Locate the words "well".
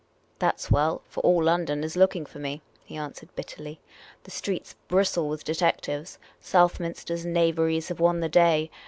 0.71-1.03